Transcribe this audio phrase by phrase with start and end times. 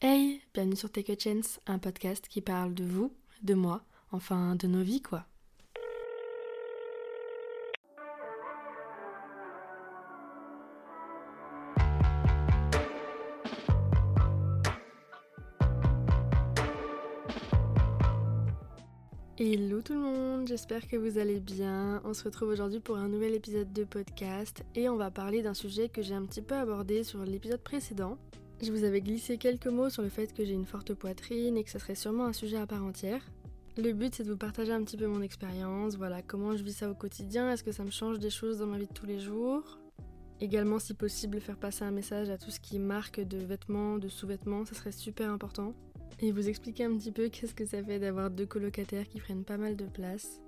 [0.00, 3.12] Hey, bienvenue sur Take a Chance, un podcast qui parle de vous,
[3.42, 5.26] de moi, enfin de nos vies quoi.
[19.36, 22.00] Hello tout le monde, j'espère que vous allez bien.
[22.04, 25.54] On se retrouve aujourd'hui pour un nouvel épisode de podcast et on va parler d'un
[25.54, 28.16] sujet que j'ai un petit peu abordé sur l'épisode précédent.
[28.60, 31.62] Je vous avais glissé quelques mots sur le fait que j'ai une forte poitrine et
[31.62, 33.22] que ce serait sûrement un sujet à part entière.
[33.76, 36.72] Le but c'est de vous partager un petit peu mon expérience, voilà comment je vis
[36.72, 39.06] ça au quotidien, est-ce que ça me change des choses dans ma vie de tous
[39.06, 39.78] les jours?
[40.40, 44.08] Également si possible faire passer un message à tout ce qui marque de vêtements, de
[44.08, 45.74] sous-vêtements, ça serait super important.
[46.18, 49.44] Et vous expliquer un petit peu qu'est-ce que ça fait d'avoir deux colocataires qui prennent
[49.44, 50.42] pas mal de place.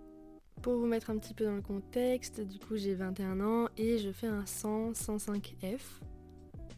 [0.63, 3.99] Pour vous mettre un petit peu dans le contexte, du coup j'ai 21 ans et
[3.99, 5.79] je fais un 100 105F.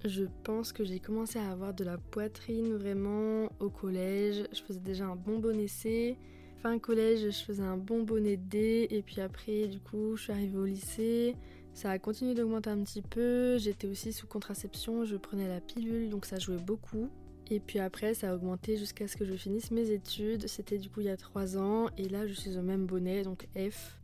[0.05, 4.43] Je pense que j'ai commencé à avoir de la poitrine vraiment au collège.
[4.52, 6.16] Je faisais déjà un bon bonnet C.
[6.60, 8.88] Fin collège, je faisais un bon bonnet D.
[8.91, 11.37] Et puis après, du coup, je suis arrivée au lycée.
[11.73, 13.59] Ça a continué d'augmenter un petit peu.
[13.59, 15.04] J'étais aussi sous contraception.
[15.04, 17.09] Je prenais la pilule, donc ça jouait beaucoup.
[17.51, 20.48] Et puis après, ça a augmenté jusqu'à ce que je finisse mes études.
[20.48, 21.88] C'était du coup il y a 3 ans.
[21.96, 24.01] Et là, je suis au même bonnet, donc F.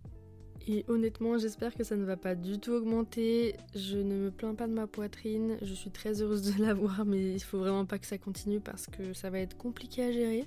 [0.70, 3.56] Et honnêtement, j'espère que ça ne va pas du tout augmenter.
[3.74, 5.56] Je ne me plains pas de ma poitrine.
[5.62, 8.86] Je suis très heureuse de l'avoir, mais il faut vraiment pas que ça continue parce
[8.86, 10.44] que ça va être compliqué à gérer.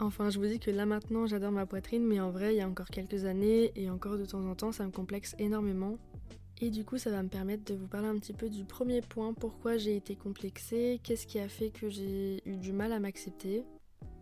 [0.00, 2.60] Enfin, je vous dis que là maintenant, j'adore ma poitrine, mais en vrai, il y
[2.60, 5.96] a encore quelques années et encore de temps en temps, ça me complexe énormément.
[6.60, 9.00] Et du coup, ça va me permettre de vous parler un petit peu du premier
[9.00, 13.00] point, pourquoi j'ai été complexée, qu'est-ce qui a fait que j'ai eu du mal à
[13.00, 13.64] m'accepter.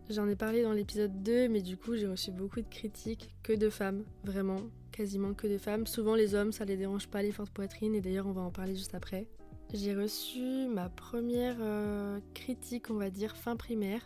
[0.09, 3.53] J'en ai parlé dans l'épisode 2, mais du coup j'ai reçu beaucoup de critiques, que
[3.53, 5.87] de femmes, vraiment, quasiment que de femmes.
[5.87, 8.51] Souvent les hommes, ça les dérange pas les fortes poitrines, et d'ailleurs on va en
[8.51, 9.27] parler juste après.
[9.73, 14.05] J'ai reçu ma première euh, critique, on va dire, fin primaire.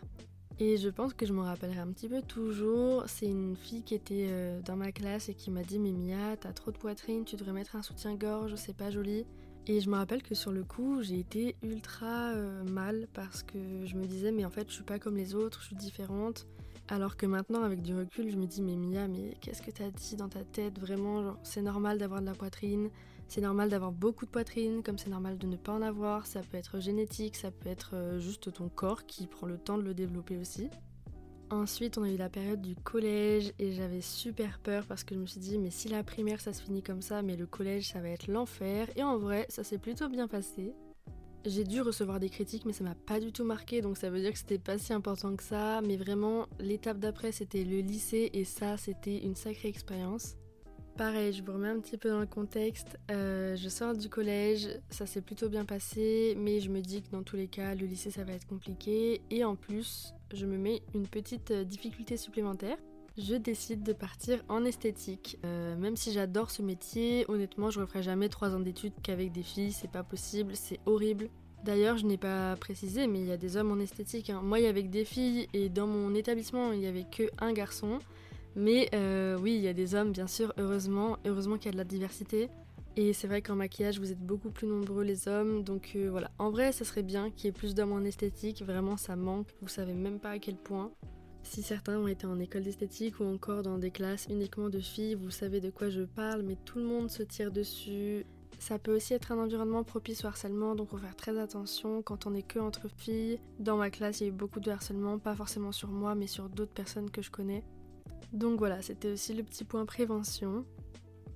[0.60, 3.04] Et je pense que je m'en rappellerai un petit peu toujours.
[3.06, 5.92] C'est une fille qui était euh, dans ma classe et qui m'a dit Mais
[6.40, 9.24] t'as trop de poitrine, tu devrais mettre un soutien-gorge, c'est pas joli.
[9.70, 13.58] Et je me rappelle que sur le coup, j'ai été ultra euh, mal parce que
[13.84, 16.46] je me disais, mais en fait, je suis pas comme les autres, je suis différente.
[16.88, 19.90] Alors que maintenant, avec du recul, je me dis, mais Mia, mais qu'est-ce que t'as
[19.90, 20.78] dit dans ta tête?
[20.78, 22.88] Vraiment, c'est normal d'avoir de la poitrine,
[23.28, 26.26] c'est normal d'avoir beaucoup de poitrine, comme c'est normal de ne pas en avoir.
[26.26, 29.76] Ça peut être génétique, ça peut être euh, juste ton corps qui prend le temps
[29.76, 30.70] de le développer aussi.
[31.50, 35.20] Ensuite, on a eu la période du collège et j'avais super peur parce que je
[35.20, 37.88] me suis dit, mais si la primaire ça se finit comme ça, mais le collège
[37.88, 38.86] ça va être l'enfer.
[38.96, 40.74] Et en vrai, ça s'est plutôt bien passé.
[41.46, 44.20] J'ai dû recevoir des critiques, mais ça m'a pas du tout marqué, donc ça veut
[44.20, 45.80] dire que c'était pas si important que ça.
[45.80, 50.36] Mais vraiment, l'étape d'après c'était le lycée et ça c'était une sacrée expérience.
[50.98, 52.98] Pareil, je vous remets un petit peu dans le contexte.
[53.10, 57.10] Euh, je sors du collège, ça s'est plutôt bien passé, mais je me dis que
[57.10, 59.22] dans tous les cas, le lycée ça va être compliqué.
[59.30, 62.76] Et en plus, je me mets une petite euh, difficulté supplémentaire.
[63.16, 65.38] Je décide de partir en esthétique.
[65.44, 69.42] Euh, même si j'adore ce métier, honnêtement, je referai jamais trois ans d'études qu'avec des
[69.42, 71.28] filles, c'est pas possible, c'est horrible.
[71.64, 74.30] D'ailleurs, je n'ai pas précisé, mais il y a des hommes en esthétique.
[74.30, 74.40] Hein.
[74.44, 77.52] Moi, il y avait des filles, et dans mon établissement, il y avait que un
[77.52, 77.98] garçon.
[78.54, 81.18] Mais euh, oui, il y a des hommes, bien sûr, heureusement.
[81.26, 82.48] Heureusement qu'il y a de la diversité.
[83.00, 85.62] Et c'est vrai qu'en maquillage, vous êtes beaucoup plus nombreux les hommes.
[85.62, 88.60] Donc euh, voilà, en vrai, ça serait bien qu'il y ait plus d'hommes en esthétique.
[88.64, 89.46] Vraiment, ça manque.
[89.62, 90.90] Vous savez même pas à quel point.
[91.44, 95.14] Si certains ont été en école d'esthétique ou encore dans des classes uniquement de filles,
[95.14, 98.26] vous savez de quoi je parle, mais tout le monde se tire dessus.
[98.58, 102.26] Ça peut aussi être un environnement propice au harcèlement, donc faut faire très attention quand
[102.26, 103.38] on est que entre filles.
[103.60, 106.26] Dans ma classe, il y a eu beaucoup de harcèlement, pas forcément sur moi, mais
[106.26, 107.62] sur d'autres personnes que je connais.
[108.32, 110.64] Donc voilà, c'était aussi le petit point prévention.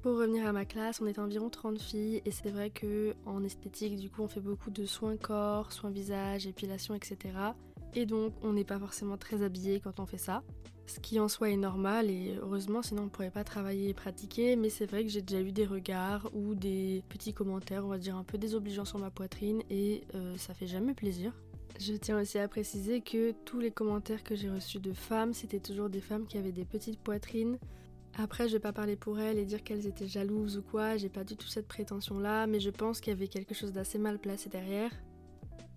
[0.02, 3.44] Pour revenir à ma classe, on est environ 30 filles et c'est vrai que en
[3.44, 7.16] esthétique, du coup, on fait beaucoup de soins corps, soins visage, épilation, etc.
[7.94, 10.42] Et donc, on n'est pas forcément très habillé quand on fait ça.
[10.86, 13.94] Ce qui en soi est normal et heureusement, sinon on ne pourrait pas travailler et
[13.94, 14.56] pratiquer.
[14.56, 17.98] Mais c'est vrai que j'ai déjà eu des regards ou des petits commentaires, on va
[17.98, 21.32] dire un peu désobligeants sur ma poitrine et euh, ça fait jamais plaisir.
[21.78, 25.60] Je tiens aussi à préciser que tous les commentaires que j'ai reçus de femmes, c'était
[25.60, 27.56] toujours des femmes qui avaient des petites poitrines.
[28.18, 31.08] Après, je vais pas parler pour elles et dire qu'elles étaient jalouses ou quoi, j'ai
[31.08, 33.98] pas du tout cette prétention là, mais je pense qu'il y avait quelque chose d'assez
[33.98, 34.90] mal placé derrière.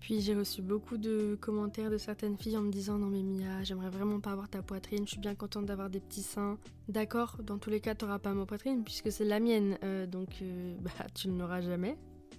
[0.00, 3.64] Puis j'ai reçu beaucoup de commentaires de certaines filles en me disant Non, mais Mia,
[3.64, 6.58] j'aimerais vraiment pas avoir ta poitrine, je suis bien contente d'avoir des petits seins.
[6.88, 10.28] D'accord, dans tous les cas, t'auras pas ma poitrine puisque c'est la mienne, euh, donc
[10.42, 11.96] euh, bah, tu ne l'auras jamais.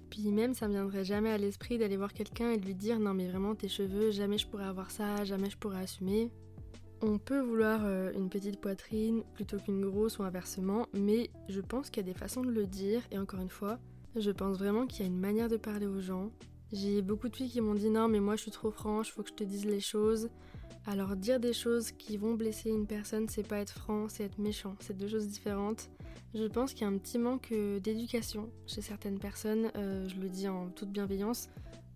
[0.09, 2.99] Puis même, ça me viendrait jamais à l'esprit d'aller voir quelqu'un et de lui dire
[2.99, 6.31] non mais vraiment tes cheveux, jamais je pourrais avoir ça, jamais je pourrais assumer.
[7.01, 11.91] On peut vouloir euh, une petite poitrine plutôt qu'une grosse ou inversement, mais je pense
[11.91, 13.77] qu'il y a des façons de le dire et encore une fois,
[14.15, 16.31] je pense vraiment qu'il y a une manière de parler aux gens.
[16.71, 19.21] J'ai beaucoup de filles qui m'ont dit non mais moi je suis trop franche, faut
[19.21, 20.29] que je te dise les choses.
[20.87, 24.39] Alors dire des choses qui vont blesser une personne, c'est pas être franc, c'est être
[24.39, 24.75] méchant.
[24.79, 25.89] C'est deux choses différentes.
[26.33, 30.19] Je pense qu'il y a un petit manque euh, d'éducation chez certaines personnes, euh, je
[30.19, 31.49] le dis en toute bienveillance.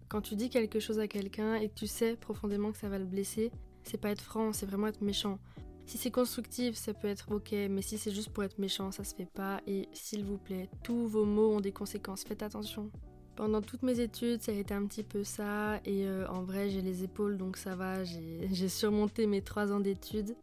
[0.09, 3.00] Quand tu dis quelque chose à quelqu'un et que tu sais profondément que ça va
[3.00, 3.51] le blesser,
[3.83, 5.39] c'est pas être franc, c'est vraiment être méchant.
[5.86, 9.04] Si c'est constructif, ça peut être ok, mais si c'est juste pour être méchant, ça
[9.04, 9.62] se fait pas.
[9.68, 12.89] Et s'il vous plaît, tous vos mots ont des conséquences, faites attention.
[13.36, 16.69] Pendant toutes mes études, ça a été un petit peu ça, et euh, en vrai,
[16.69, 20.36] j'ai les épaules, donc ça va, j'ai surmonté mes trois ans d'études.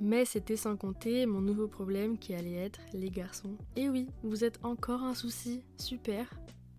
[0.00, 3.56] Mais c'était sans compter mon nouveau problème qui allait être les garçons.
[3.76, 6.28] Et oui, vous êtes encore un souci, super.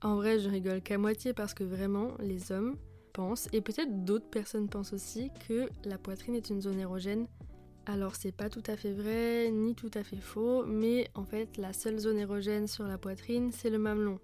[0.02, 2.76] En vrai, je rigole qu'à moitié parce que vraiment, les hommes
[3.52, 7.28] et peut-être d'autres personnes pensent aussi, que la poitrine est une zone érogène.
[7.86, 11.58] Alors c'est pas tout à fait vrai, ni tout à fait faux, mais en fait
[11.58, 14.20] la seule zone érogène sur la poitrine, c'est le mamelon.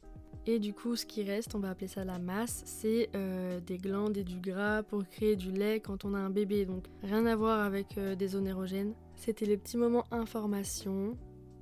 [0.48, 3.78] Et du coup, ce qui reste, on va appeler ça la masse, c'est euh, des
[3.78, 6.66] glandes et du gras pour créer du lait quand on a un bébé.
[6.66, 8.94] Donc rien à voir avec euh, des zones érogènes.
[9.16, 11.18] C'était le petit moment information.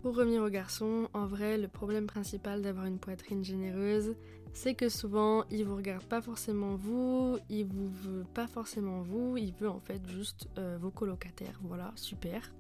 [0.08, 4.16] Pour revenir aux garçons, en vrai, le problème principal d'avoir une poitrine généreuse,
[4.54, 9.36] c'est que souvent, il vous regarde pas forcément vous, il vous veut pas forcément vous,
[9.36, 11.60] il veut en fait juste euh, vos colocataires.
[11.62, 12.54] Voilà, super.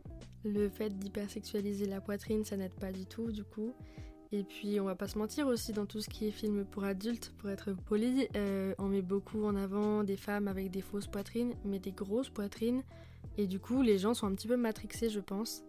[0.43, 3.73] Le fait d'hypersexualiser la poitrine, ça n'aide pas du tout, du coup.
[4.33, 6.83] Et puis on va pas se mentir aussi dans tout ce qui est film pour
[6.83, 11.07] adultes, pour être poli, euh, on met beaucoup en avant des femmes avec des fausses
[11.07, 12.83] poitrines, mais des grosses poitrines.
[13.37, 15.63] Et du coup les gens sont un petit peu matrixés je pense.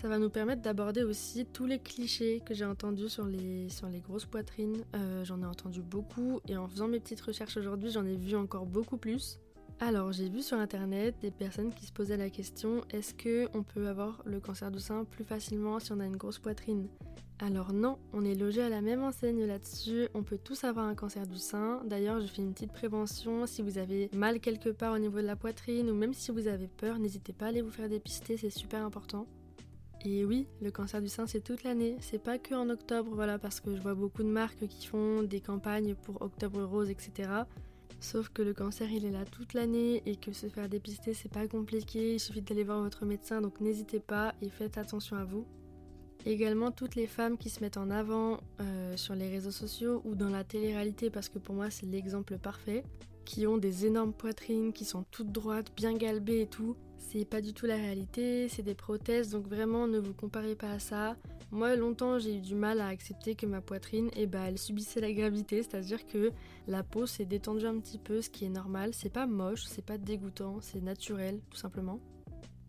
[0.00, 3.88] Ça va nous permettre d'aborder aussi tous les clichés que j'ai entendus sur les, sur
[3.88, 4.84] les grosses poitrines.
[4.96, 8.36] Euh, j'en ai entendu beaucoup et en faisant mes petites recherches aujourd'hui j'en ai vu
[8.36, 9.38] encore beaucoup plus.
[9.80, 13.64] Alors, j'ai vu sur internet des personnes qui se posaient la question est-ce que on
[13.64, 16.86] peut avoir le cancer du sein plus facilement si on a une grosse poitrine?
[17.40, 20.94] Alors non, on est logé à la même enseigne là-dessus, on peut tous avoir un
[20.94, 21.82] cancer du sein.
[21.84, 25.26] D'ailleurs, je fais une petite prévention si vous avez mal quelque part au niveau de
[25.26, 28.36] la poitrine ou même si vous avez peur, n'hésitez pas à aller vous faire dépister,
[28.36, 29.26] c'est super important.
[30.04, 31.96] Et oui, le cancer du sein, c'est toute l'année.
[32.00, 35.22] C'est pas que en octobre, voilà, parce que je vois beaucoup de marques qui font
[35.22, 37.28] des campagnes pour octobre rose, etc.
[38.02, 41.30] Sauf que le cancer il est là toute l'année et que se faire dépister c'est
[41.30, 45.24] pas compliqué, il suffit d'aller voir votre médecin donc n'hésitez pas et faites attention à
[45.24, 45.46] vous.
[46.26, 50.16] Également toutes les femmes qui se mettent en avant euh, sur les réseaux sociaux ou
[50.16, 52.82] dans la télé-réalité parce que pour moi c'est l'exemple parfait,
[53.24, 56.76] qui ont des énormes poitrines, qui sont toutes droites, bien galbées et tout.
[57.10, 60.70] C'est pas du tout la réalité, c'est des prothèses donc vraiment ne vous comparez pas
[60.70, 61.16] à ça.
[61.50, 65.02] Moi, longtemps, j'ai eu du mal à accepter que ma poitrine, eh ben, elle subissait
[65.02, 66.32] la gravité, c'est-à-dire que
[66.66, 68.94] la peau s'est détendue un petit peu, ce qui est normal.
[68.94, 72.00] C'est pas moche, c'est pas dégoûtant, c'est naturel, tout simplement.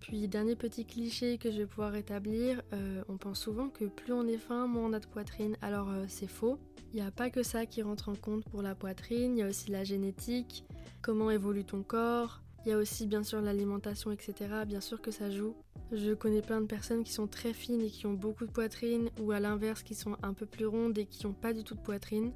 [0.01, 4.11] Puis, dernier petit cliché que je vais pouvoir établir, euh, on pense souvent que plus
[4.11, 5.55] on est fin, moins on a de poitrine.
[5.61, 6.59] Alors, euh, c'est faux.
[6.91, 9.43] Il n'y a pas que ça qui rentre en compte pour la poitrine, il y
[9.43, 10.65] a aussi la génétique,
[11.01, 14.33] comment évolue ton corps, il y a aussi bien sûr l'alimentation, etc.
[14.65, 15.55] Bien sûr que ça joue.
[15.91, 19.09] Je connais plein de personnes qui sont très fines et qui ont beaucoup de poitrine,
[19.21, 21.75] ou à l'inverse qui sont un peu plus rondes et qui n'ont pas du tout
[21.75, 22.31] de poitrine.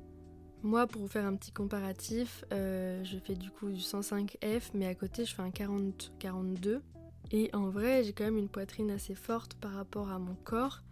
[0.63, 4.87] Moi, pour vous faire un petit comparatif, euh, je fais du coup du 105F, mais
[4.87, 6.81] à côté je fais un 40-42.
[7.31, 10.83] Et en vrai, j'ai quand même une poitrine assez forte par rapport à mon corps.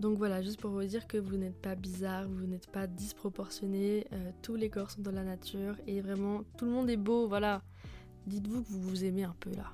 [0.00, 4.06] Donc voilà, juste pour vous dire que vous n'êtes pas bizarre, vous n'êtes pas disproportionné,
[4.12, 7.28] euh, tous les corps sont dans la nature et vraiment tout le monde est beau,
[7.28, 7.62] voilà.
[8.26, 9.70] Dites-vous que vous vous aimez un peu là.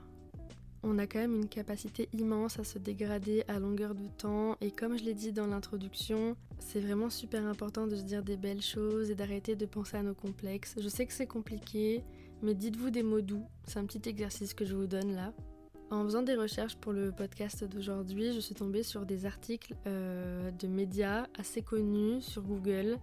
[0.82, 4.70] On a quand même une capacité immense à se dégrader à longueur de temps et
[4.70, 8.62] comme je l'ai dit dans l'introduction, c'est vraiment super important de se dire des belles
[8.62, 10.76] choses et d'arrêter de penser à nos complexes.
[10.78, 12.02] Je sais que c'est compliqué,
[12.42, 13.44] mais dites-vous des mots doux.
[13.64, 15.34] C'est un petit exercice que je vous donne là.
[15.90, 20.50] En faisant des recherches pour le podcast d'aujourd'hui, je suis tombée sur des articles euh,
[20.52, 22.96] de médias assez connus sur Google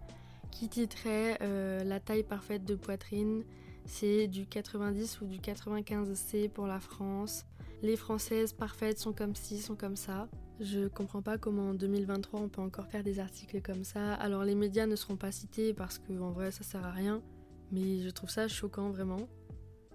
[0.51, 3.43] qui titraient euh, La taille parfaite de poitrine
[3.87, 7.45] c'est du 90 ou du 95C pour la France.
[7.81, 10.27] Les Françaises parfaites sont comme ci, sont comme ça.
[10.59, 14.13] Je comprends pas comment en 2023 on peut encore faire des articles comme ça.
[14.15, 17.21] Alors les médias ne seront pas cités parce qu'en vrai ça sert à rien.
[17.71, 19.27] Mais je trouve ça choquant vraiment.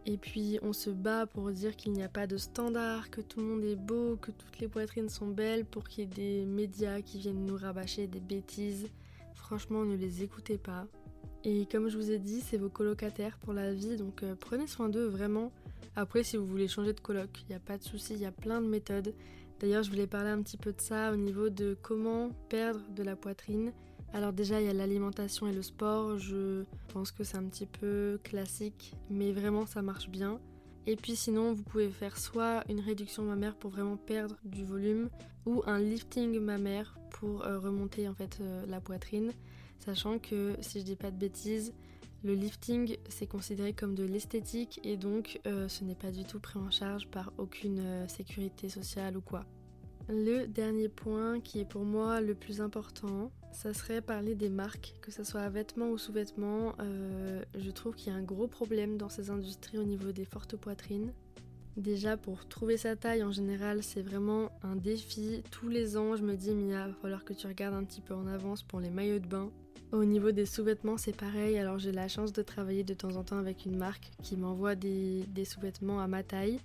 [0.06, 3.40] Et puis on se bat pour dire qu'il n'y a pas de standard, que tout
[3.40, 6.46] le monde est beau, que toutes les poitrines sont belles pour qu'il y ait des
[6.46, 8.88] médias qui viennent nous rabâcher des bêtises.
[9.34, 10.86] Franchement, ne les écoutez pas.
[11.44, 14.66] Et comme je vous ai dit, c'est vos colocataires pour la vie, donc euh, prenez
[14.66, 15.50] soin d'eux vraiment.
[15.96, 18.26] Après, si vous voulez changer de coloc, il n'y a pas de souci, il y
[18.26, 19.12] a plein de méthodes.
[19.60, 23.02] D'ailleurs, je voulais parler un petit peu de ça au niveau de comment perdre de
[23.02, 23.72] la poitrine.
[24.12, 26.18] Alors déjà, il y a l'alimentation et le sport.
[26.18, 30.40] Je pense que c'est un petit peu classique, mais vraiment, ça marche bien.
[30.86, 35.10] Et puis sinon, vous pouvez faire soit une réduction mammaire pour vraiment perdre du volume,
[35.46, 39.32] ou un lifting mammaire pour euh, remonter en fait euh, la poitrine.
[39.84, 41.72] Sachant que, si je dis pas de bêtises,
[42.24, 46.38] Le lifting, c'est considéré comme de l'esthétique et donc euh, ce n'est pas du tout
[46.38, 49.44] pris en charge par aucune euh, sécurité sociale ou quoi.
[50.08, 54.94] Le dernier point qui est pour moi le plus important, ça serait parler des marques,
[55.00, 56.74] que ce soit vêtements ou sous-vêtements.
[56.78, 60.24] Euh, je trouve qu'il y a un gros problème dans ces industries au niveau des
[60.24, 61.12] fortes poitrines.
[61.76, 65.42] Déjà pour trouver sa taille en général c'est vraiment un défi.
[65.50, 68.00] Tous les ans je me dis Mia, il va falloir que tu regardes un petit
[68.00, 69.50] peu en avance pour les maillots de bain.
[69.92, 73.24] Au niveau des sous-vêtements c'est pareil, alors j'ai la chance de travailler de temps en
[73.24, 76.60] temps avec une marque qui m'envoie des, sous-vêtements à ma taille.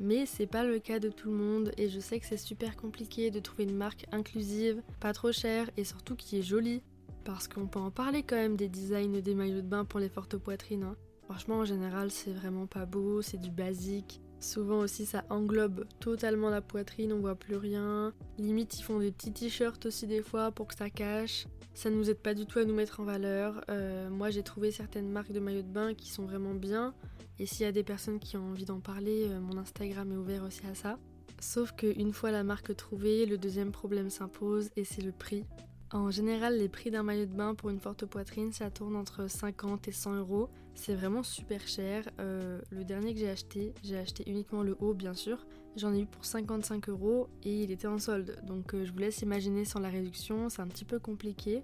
[0.00, 2.76] Mais c'est pas le cas de tout le monde et je sais que c'est super
[2.76, 6.82] compliqué de trouver une marque inclusive, pas trop chère et surtout qui est jolie.
[7.24, 10.08] Parce qu'on peut en parler quand même des designs des maillots de bain pour les
[10.08, 10.82] fortes poitrines.
[10.82, 10.96] Hein.
[11.26, 14.20] Franchement en général c'est vraiment pas beau, c'est du basique.
[14.40, 18.12] Souvent aussi ça englobe totalement la poitrine, on voit plus rien.
[18.38, 21.46] Limite ils font des petits t-shirts aussi des fois pour que ça cache.
[21.74, 23.64] Ça ne nous aide pas du tout à nous mettre en valeur.
[23.70, 26.94] Euh, moi j'ai trouvé certaines marques de maillots de bain qui sont vraiment bien.
[27.38, 30.16] Et s'il y a des personnes qui ont envie d'en parler, euh, mon Instagram est
[30.16, 30.98] ouvert aussi à ça.
[31.40, 35.44] Sauf qu'une fois la marque trouvée, le deuxième problème s'impose et c'est le prix.
[35.92, 39.28] En général, les prix d'un maillot de bain pour une forte poitrine, ça tourne entre
[39.28, 40.48] 50 et 100 euros.
[40.74, 42.08] C'est vraiment super cher.
[42.18, 45.44] Euh, le dernier que j'ai acheté, j'ai acheté uniquement le haut, bien sûr.
[45.76, 48.38] J'en ai eu pour 55 euros et il était en solde.
[48.44, 51.62] Donc euh, je vous laisse imaginer sans la réduction, c'est un petit peu compliqué.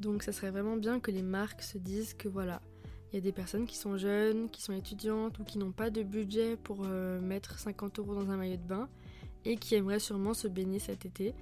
[0.00, 2.60] Donc ça serait vraiment bien que les marques se disent que voilà,
[3.12, 5.90] il y a des personnes qui sont jeunes, qui sont étudiantes ou qui n'ont pas
[5.90, 8.88] de budget pour euh, mettre 50 euros dans un maillot de bain
[9.44, 11.34] et qui aimeraient sûrement se baigner cet été.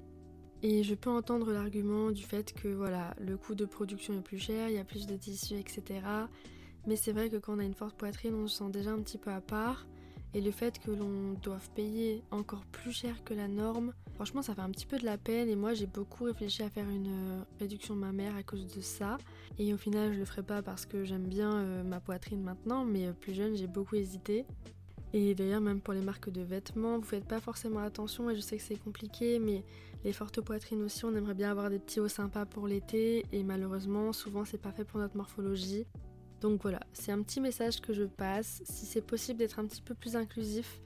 [0.61, 4.39] Et je peux entendre l'argument du fait que voilà, le coût de production est plus
[4.39, 6.01] cher, il y a plus de tissus, etc.
[6.87, 9.01] Mais c'est vrai que quand on a une forte poitrine, on se sent déjà un
[9.01, 9.85] petit peu à part.
[10.35, 14.53] Et le fait que l'on doive payer encore plus cher que la norme, franchement, ça
[14.53, 15.47] fait un petit peu de la peine.
[15.47, 18.67] Et moi, j'ai beaucoup réfléchi à faire une euh, réduction de ma mère à cause
[18.67, 19.17] de ça.
[19.57, 22.83] Et au final, je le ferai pas parce que j'aime bien euh, ma poitrine maintenant.
[22.83, 24.45] Mais euh, plus jeune, j'ai beaucoup hésité.
[25.13, 28.41] Et d'ailleurs, même pour les marques de vêtements, vous faites pas forcément attention et je
[28.41, 29.63] sais que c'est compliqué, mais
[30.03, 33.43] les fortes poitrines aussi, on aimerait bien avoir des petits hauts sympas pour l'été et
[33.43, 35.85] malheureusement, souvent c'est pas fait pour notre morphologie.
[36.41, 38.61] Donc voilà, c'est un petit message que je passe.
[38.65, 40.81] Si c'est possible d'être un petit peu plus inclusif.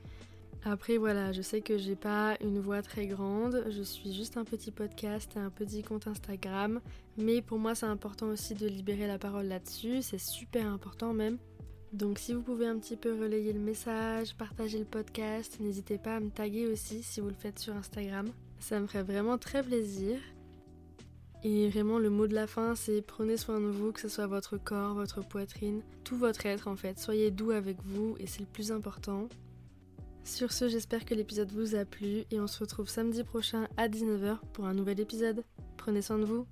[0.63, 4.44] Après voilà, je sais que j'ai pas une voix très grande, je suis juste un
[4.44, 6.82] petit podcast et un petit compte Instagram,
[7.18, 11.38] mais pour moi c'est important aussi de libérer la parole là-dessus, c'est super important même.
[11.94, 16.18] Donc si vous pouvez un petit peu relayer le message, partager le podcast, n'hésitez pas
[16.18, 18.27] à me taguer aussi si vous le faites sur Instagram.
[18.60, 20.20] Ça me ferait vraiment très plaisir.
[21.43, 24.27] Et vraiment le mot de la fin c'est prenez soin de vous, que ce soit
[24.27, 27.00] votre corps, votre poitrine, tout votre être en fait.
[27.00, 29.29] Soyez doux avec vous et c'est le plus important.
[30.25, 33.88] Sur ce, j'espère que l'épisode vous a plu et on se retrouve samedi prochain à
[33.88, 35.43] 19h pour un nouvel épisode.
[35.77, 36.46] Prenez soin de vous.